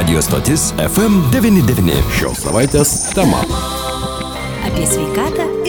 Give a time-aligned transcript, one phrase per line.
[0.00, 1.92] Radio stotis FM99.
[2.16, 3.42] Šios savaitės tema.
[4.64, 5.59] Apie sveikatą.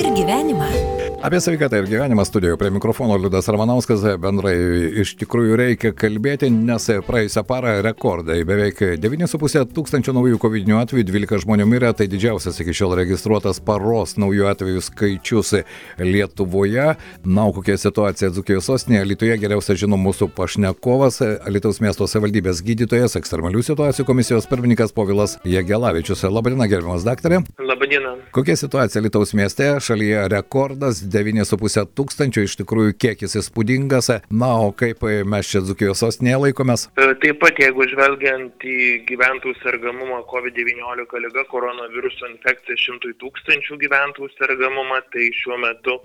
[1.22, 4.02] Apie sveikatą ir gyvenimą studijoje prie mikrofono Liudas Ramanauskas.
[4.18, 4.56] Bendrai
[5.04, 8.40] iš tikrųjų reikia kalbėti, nes praėjusią parą rekordai.
[8.48, 14.16] Beveik 9,5 tūkstančio naujų COVID atvejų, 12 žmonių mirė, tai didžiausias iki šiol registruotas paros
[14.18, 15.54] naujų atvejų skaičius
[16.02, 16.88] Lietuvoje.
[17.22, 19.06] Na, o kokia situacija Dzukijos sostinėje?
[19.12, 26.26] Lietuvoje geriausia žino mūsų pašnekovas, Lietuvos miesto savivaldybės gydytojas, ekstremalių situacijų komisijos pirmininkas Povilas Jegelavičius.
[26.34, 27.44] Labadiena, gerbiamas daktarė.
[27.82, 28.16] Labadiena.
[28.32, 29.66] Kokia situacija Lietuvos mieste?
[29.82, 34.12] Šalyje rekordas 9,5 tūkstančių, iš tikrųjų kiekis įspūdingas.
[34.30, 36.84] Na, o kaip mes čia Dzukijos sostinėje laikomės?
[36.94, 38.78] E, Taip pat, jeigu žvelgiant į
[39.10, 45.98] gyventojų sergamumą COVID-19 lyga, koronaviruso infekcija 100 tūkstančių gyventojų sergamumą, tai šiuo metu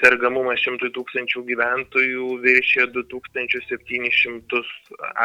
[0.00, 4.60] sergamumas 100 tūkstančių gyventojų viršė 2700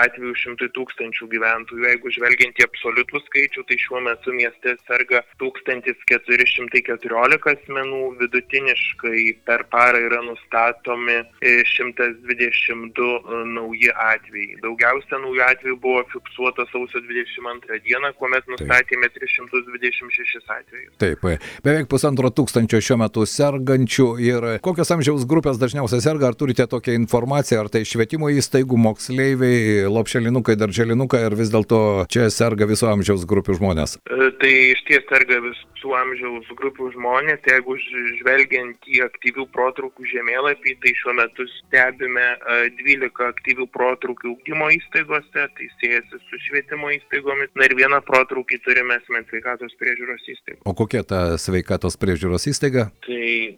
[0.02, 1.82] atvejų 100 tūkstančių gyventojų.
[1.86, 10.00] Jeigu žvelgiant į absoliutų skaičių, tai šiuo metu mieste serga 1414 asmenų, vidutiniškai per parą
[10.08, 11.24] yra nustatomi e,
[11.70, 14.56] 122 nauji atvejai.
[14.66, 20.94] Daugiausia naujų atvejų buvo fiksuota sausio 22 dieną, kuomet nustatėme 326 atvejus.
[21.02, 21.20] Taip,
[21.66, 26.96] beveik pusantro tūkstančio šiuo metu sergančių ir kokios amžiaus grupės dažniausiai serga, ar turite tokią
[27.02, 33.28] informaciją, ar tai švietimo įstaigų moksleiviai, lopšelinukai, darželinukai, ar vis dėlto čia serga viso amžiaus
[33.30, 34.00] grupių žmonės?
[34.10, 37.42] E, Tai iš ties serga visų amžiaus grupių žmonės.
[37.50, 37.76] Jeigu
[38.20, 45.44] žvelgiant į aktyvių protrukų žemėlapį, tai šiuo metu stebime e, 12 aktyvių protrukų ūkdymo įstaigose,
[45.58, 47.52] tai siejasi su švietimo įstaigomis.
[47.60, 50.62] Na ir vieną protrukį turime asmens sveikatos priežiūros įstaigą.
[50.64, 52.88] O kokia ta sveikatos priežiūros įstaiga?
[53.04, 53.58] Tai e,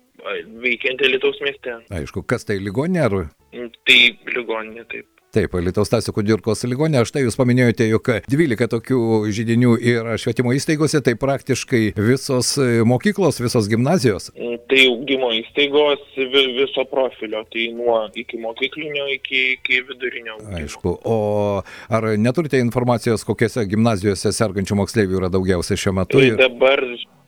[0.64, 1.78] veikianti Lietuvos mieste.
[1.92, 3.18] Aišku, kas tai ligonė ar?
[3.54, 4.02] Mm, Tai
[4.36, 5.08] ligoninė taip.
[5.32, 8.98] Taip, Lietuvos Tasio Kudirkos ligonė, štai jūs paminėjote, jog 12 tokių
[9.32, 14.28] žydinių yra švietimo įstaigose, tai praktiškai visos mokyklos, visos gimnazijos.
[14.36, 20.36] Mm, Tai ūkdymo įstaigos vi- viso profilio, tai nuo iki mokyklinio iki, iki vidurinio.
[20.40, 20.58] ugdymo.
[20.62, 26.20] Aišku, o ar neturite informacijos, kokiose gimnazijose sergančių moksleivių yra daugiausia šiuo metu?
[26.20, 26.80] Tai Ir, dabar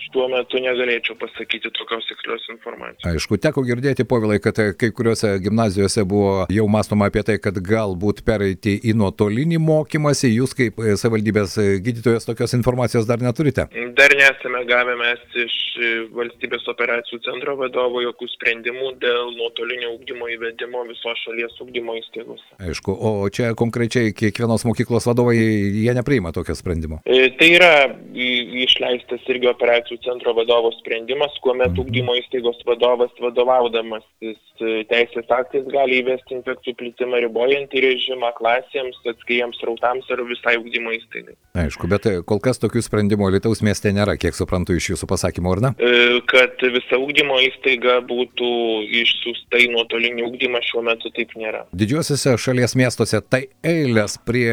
[0.04, 3.06] šiuo metu negalėčiau pasakyti tokios tikslios informacijos.
[3.10, 7.58] aišku, teko girdėti, povilai, kad e, kai kuriuose gimnazijose buvo jau mąstoma apie tai, kad
[7.58, 10.32] galbūt pereiti į nuotolinį mokymąsi.
[10.34, 13.68] Jūs kaip e, savivaldybės e, gydytojas tokios informacijos dar neturite.
[13.98, 15.60] Dar nesame gavę mes iš
[16.14, 22.44] valstybės operacijų centro vadovo jokių sprendimų dėl nuotolinio ūkdymo įvedimo visos šalies ūkdymo įstaigos.
[22.62, 27.02] Aišku, o čia konkrečiai kiekvienos mokyklos vadovai, jie nepriima tokio sprendimo.
[27.04, 27.74] Tai yra
[28.14, 36.00] išleistas irgi operacijų centro vadovo sprendimas, kuomet ūkdymo įstaigos vadovas vadovaudamasis e, teisės aktais gali
[36.02, 41.36] įvesti infekcijų plitimą ribojantį režimą klasėms, atskiriems rautams ar visai ūkdymo įstaigai.
[41.64, 45.54] Aišku, bet e, kol kas tokių sprendimų Lietuvos mieste nėra, kiek suprantu iš jūsų pasakymo,
[45.56, 45.74] ar ne?
[45.78, 48.52] E, kad visa ūkdymo įstaiga būtų
[49.04, 51.66] išsiųsta į nuotolinį ūkdymą šiuo metu taip nėra.
[51.76, 54.50] Didžiuosiuose šalies miestuose tai eilės prie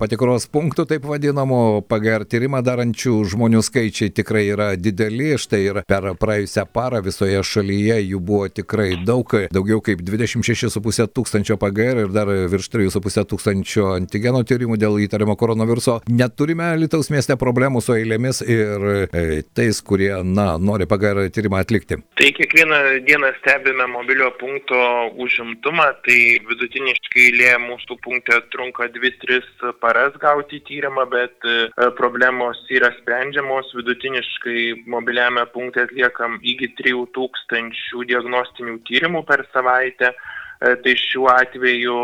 [0.00, 5.32] patikros punktų, taip vadinamų, PGR tyrimą darančių žmonių skaičiai tikrai yra dideli.
[5.40, 11.58] Štai ir per praėjusią parą visoje šalyje jų buvo tikrai daug, daugiau kaip 26,5 tūkstančio
[11.60, 16.00] PGR ir dar virš 3,5 tūkstančio antigeno tyrimų dėl įtariamo koronaviruso.
[16.08, 22.00] Neturime Lietuvos mieste problemų su eilėmis ir e, tais, kurie, na, nori PGR tyrimą atlikti.
[22.18, 24.80] Tai kiekvieną dieną stebime mobilio punkto
[25.24, 32.92] užimtumą, tai vidutiniškai eilė mūsų punkte trunka 2-3 paras gauti tyrimą, bet e, problemos yra
[33.00, 33.72] sprendžiamos.
[33.78, 34.53] Vidutiniškai
[34.90, 40.14] mobiliame punkte atliekam iki 3000 diagnostinių tyrimų per savaitę.
[40.14, 41.94] E, Tai šiuo atveju,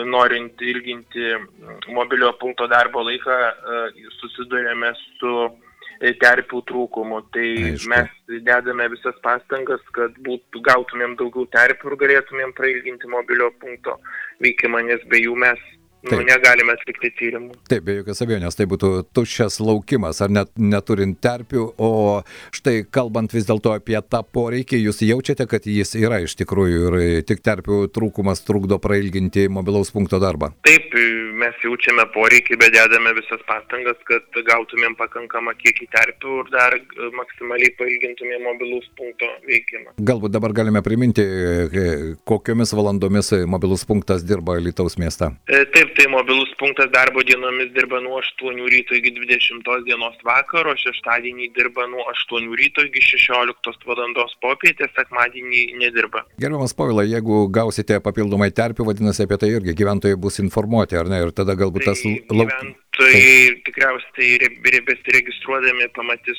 [0.00, 5.34] e, norint ilginti mm, mobilio punkto darbo laiką, e, susidurėme su
[6.20, 7.20] terpių trūkumu.
[7.34, 7.90] Tai Aišku.
[7.92, 13.98] mes dedame visas pastangas, kad būtų, gautumėm daugiau terpių ir galėtumėm prailginti mobilio punkto
[14.40, 15.60] veikimą, nes be jų mes
[16.02, 16.26] nu, Taip.
[16.28, 17.54] negalime atlikti tyrimų.
[17.70, 21.90] Taip, be jokios abejonės, tai būtų tuščias laukimas, ar net neturint terpių, o
[22.56, 27.26] štai kalbant vis dėlto apie tą poreikį, jūs jaučiate, kad jis yra iš tikrųjų ir
[27.28, 30.52] tik terpių trūkumas trukdo prailginti mobilaus punkto darbą.
[30.66, 30.94] Taip,
[31.40, 36.76] mes jaučiame poreikį, bet dedame visas pastangas, kad gautumėm pakankamą kiekį terpių ir dar
[37.16, 39.94] maksimaliai pailgintumėm mobilus punkto veikimą.
[40.10, 41.86] Galbūt dabar galime priminti, e,
[42.28, 45.30] kokiomis valandomis mobilus punktas dirba Lietuvos mieste.
[45.48, 50.74] E, Taip, tai mobilus punktas darbo dienomis dirba nuo 8 ryto iki 20 dienos vakaro,
[50.78, 56.24] šeštadienį dirba nuo 8 ryto iki 16 valandos popietės, sekmadienį nedirba.
[56.38, 61.24] Gerbiamas Povilai, jeigu gausite papildomai terpių, vadinasi apie tai irgi gyventojai bus informuoti, ar ne?
[61.26, 62.54] Ir tada galbūt tas Tai lauk...
[63.00, 63.20] Tai
[63.64, 66.36] tikriausiai re- besiregistruodami pamatys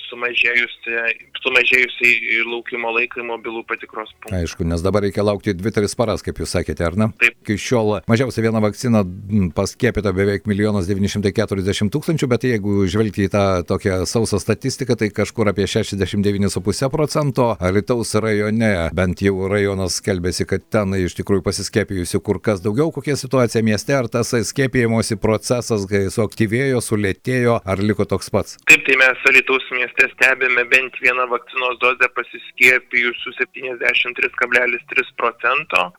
[1.41, 2.11] sumažėjusi
[2.45, 4.37] laukimo laiką mobilų patikros punktą.
[4.37, 7.07] Aišku, nes dabar reikia laukti 2-3 paras, kaip jūs sakėte, ar ne?
[7.21, 7.37] Taip.
[7.41, 13.31] Iki šiol mažiausiai viena vakcina m, paskiepyta beveik 1 940 tūkstančių, bet jeigu žvelgti į
[13.33, 17.47] tą tokią sausą statistiką, tai kažkur apie 69,5 procento.
[17.57, 22.93] Alitaus rajone, bent jau rajonas skelbėsi, kad ten iš tikrųjų pasiskiepijusių kur kas daugiau.
[22.93, 26.05] Kokia situacija mieste, ar tas skiepijimosi procesas kai
[26.51, 28.57] suaktyvėjo, sulėtėjo, ar liko toks pats?
[28.67, 35.93] Taip, tai mes Alytaus mieste stebime bent vieną vakcinos dozę pasiskiepijusių 73,3 procento.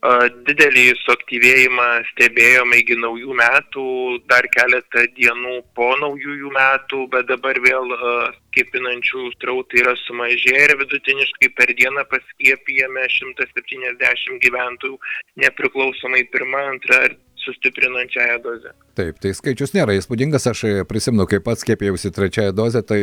[0.46, 3.86] Didelį suaktyvėjimą stebėjome iki naujų metų,
[4.28, 7.96] dar keletą dienų po naujųjų metų, bet dabar vėl
[8.52, 14.98] skiepinančių strautai yra sumažėję ir vidutiniškai per dieną paskiepijame 170 gyventojų,
[15.40, 18.72] nepriklausomai pirmą, antrą ar sustiprinančiąją dozę.
[18.98, 23.00] Taip, tai skaičius nėra įspūdingas, aš prisimenu, kai pats skiepėjausi trečiąją dozę, tai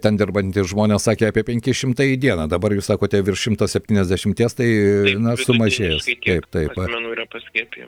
[0.00, 4.68] ten dirbantys žmonės sakė apie 500 į dieną, dabar jūs sakote virš 170, tai
[5.20, 6.08] na, sumažėjęs.
[6.24, 6.78] Taip, taip.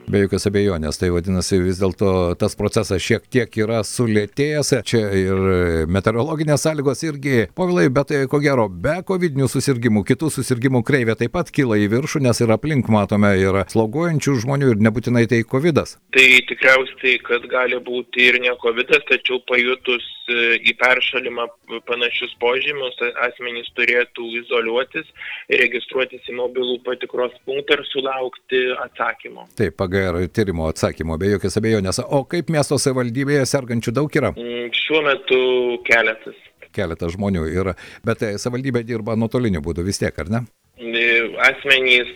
[0.07, 5.87] Be jokios abejonės, tai vadinasi vis dėlto tas procesas šiek tiek yra sulėtėjęs, čia ir
[5.89, 11.33] meteorologinės sąlygos irgi povilai, bet e, ko gero, be COVID susirgymų, kitų susirgymų kreivė taip
[11.35, 15.81] pat kyla į viršų, nes ir aplink matome ir sloguojančių žmonių ir nebūtinai tai COVID.
[15.81, 15.97] -as.
[16.15, 21.47] Tai tikriausiai, kad gali būti ir ne COVID, tačiau pajutus e, į peršalimą
[21.89, 25.07] panašius požymius, asmenys turėtų izoliuotis,
[25.49, 29.47] registruotis į mobilų patikros punktą ir sulaukti atsakymo.
[29.57, 32.01] Taip, PGR tyrimo atsakymo, be jokios abejonės.
[32.07, 34.33] O kaip miesto savivaldybėje sergančių daug yra?
[34.37, 35.41] Mm, Šiuo metu
[35.87, 36.37] keletas.
[36.77, 37.73] Keletas žmonių yra,
[38.05, 40.45] bet e, savivaldybė dirba nuotoliniu būdu vis tiek, ar ne?
[40.77, 42.09] Asmenys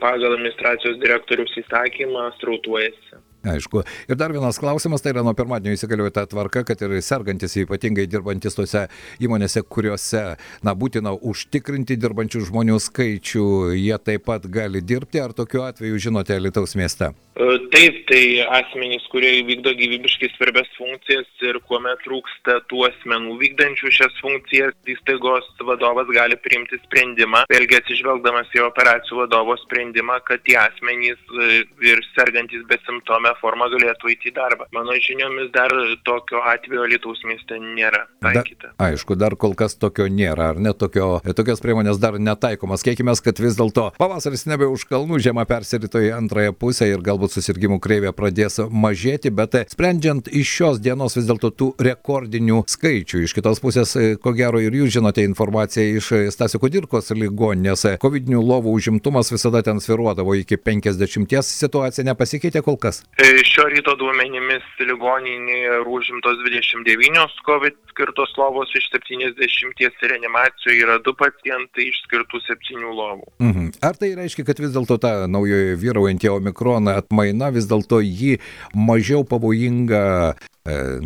[0.00, 3.25] pagal administracijos direktorius įsakymą strautuojasi.
[3.46, 3.84] Aišku.
[4.10, 8.08] Ir dar vienas klausimas, tai yra nuo pirmadienio įsigaliojo ta tvarka, kad ir sergantis, ypatingai
[8.10, 8.86] dirbantis tose
[9.22, 10.24] įmonėse, kuriuose,
[10.66, 13.46] na, būtina užtikrinti dirbančių žmonių skaičių,
[13.78, 17.12] jie taip pat gali dirbti, ar tokiu atveju žinote Lietuvos mieste?
[17.36, 18.20] Taip, tai
[18.56, 25.50] asmenys, kurie vykdo gyvybiškai svarbias funkcijas ir kuomet trūksta tų asmenų vykdančių šias funkcijas, įstaigos
[25.68, 32.00] vadovas gali priimti sprendimą, vėlgi atsižvelgdamas į operacijų vadovo sprendimą, kad tie asmenys e, ir
[32.14, 34.68] sergantis besimptome forma galėtų eiti į darbą.
[34.76, 35.72] Mano žiniomis dar
[36.06, 38.72] tokio atvejo Lietuvos mieste nėra taikyta.
[38.72, 42.84] Da, aišku, dar kol kas tokio nėra, ar ne tokio, tokios priemonės dar netaikomas.
[42.86, 47.36] Keikime, kad vis dėlto pavasaris nebe už kalnų, žiema persirito į antrąją pusę ir galbūt
[47.36, 53.22] susirgymų kreivė pradės mažėti, bet sprendžiant iš šios dienos vis dėlto tų rekordinių skaičių.
[53.26, 57.86] Iš kitos pusės, ko gero, ir jūs žinote informaciją iš Stasio Kudirkos ligoninės.
[58.02, 63.02] COVID lovų užimtumas visada ten sviruodavo iki 50, situacija nepasikeitė kol kas.
[63.18, 70.98] E, Šio ryto duomenimis ligoninėje užimtos 29 COVID skirtos lovos iš 70 ir reanimacijoje yra
[71.02, 73.26] du pacientai iš skirtų 7 lovų.
[73.42, 73.72] Mhm.
[73.82, 78.36] Ar tai reiškia, kad vis dėlto ta naujoji vyraujantį omikroną atmaina vis dėlto jį
[78.78, 80.36] mažiau pavojinga,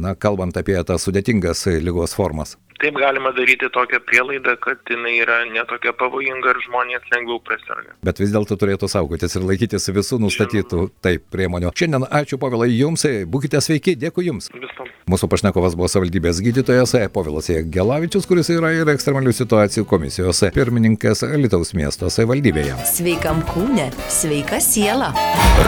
[0.00, 2.56] na, kalbant apie tas sudėtingas lygos formas?
[2.80, 7.92] Taip galima daryti tokią prielaidą, kad jinai yra netokia pavojinga ir žmonės lengviau prasirga.
[8.06, 11.74] Bet vis dėlto turėtų saugotis ir laikytis visų nustatytų taip priemonių.
[11.76, 14.48] Šiandien ačiū Povilai Jums, būkite sveiki, dėkui Jums.
[14.54, 14.88] Visom.
[15.12, 21.74] Mūsų pašnekovas buvo savivaldybės gydytojas Povilas Gelavičius, kuris yra ir ekstremalių situacijų komisijos pirmininkas Lietuvos
[21.76, 22.78] miesto savivaldybėje.
[22.88, 25.12] Sveikam kūne, sveika siela.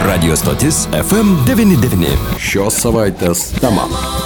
[0.07, 2.41] Radio stotis FM99.
[2.41, 3.82] Šios savaitės tema.
[3.85, 4.22] Oh.